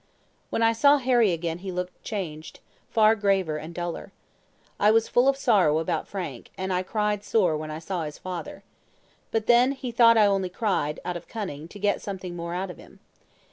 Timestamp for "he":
1.59-1.71, 9.73-9.91